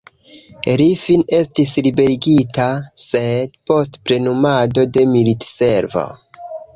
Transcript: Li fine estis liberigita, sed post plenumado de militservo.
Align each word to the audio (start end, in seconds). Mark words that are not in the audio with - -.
Li 0.81 0.85
fine 1.01 1.25
estis 1.39 1.73
liberigita, 1.87 2.65
sed 3.03 3.53
post 3.73 3.99
plenumado 4.09 4.87
de 4.97 5.05
militservo. 5.13 6.07